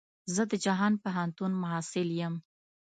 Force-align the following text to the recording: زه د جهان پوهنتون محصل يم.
زه 0.35 0.43
د 0.51 0.53
جهان 0.65 0.93
پوهنتون 1.03 1.51
محصل 1.61 2.09
يم. 2.21 2.35